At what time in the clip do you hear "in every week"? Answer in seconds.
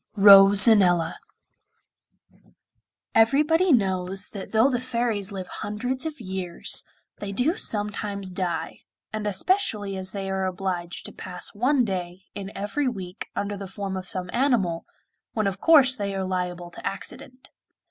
12.33-13.27